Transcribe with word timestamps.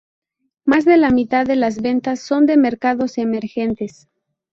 Más 0.65 0.83
de 0.83 0.97
la 0.97 1.11
mitad 1.11 1.45
de 1.45 1.55
las 1.55 1.79
ventas 1.79 2.21
son 2.21 2.47
de 2.47 2.57
mercados 2.57 3.19
emergentes. 3.19 4.07